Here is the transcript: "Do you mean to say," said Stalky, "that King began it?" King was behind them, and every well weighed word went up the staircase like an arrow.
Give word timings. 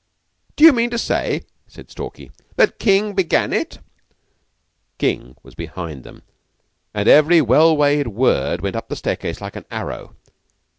"Do 0.55 0.63
you 0.63 0.73
mean 0.73 0.89
to 0.89 0.97
say," 0.97 1.43
said 1.67 1.91
Stalky, 1.91 2.31
"that 2.55 2.79
King 2.79 3.13
began 3.13 3.53
it?" 3.53 3.77
King 4.97 5.35
was 5.43 5.53
behind 5.53 6.03
them, 6.03 6.23
and 6.91 7.07
every 7.07 7.39
well 7.39 7.77
weighed 7.77 8.07
word 8.07 8.61
went 8.61 8.75
up 8.75 8.89
the 8.89 8.95
staircase 8.95 9.41
like 9.41 9.55
an 9.55 9.65
arrow. 9.69 10.15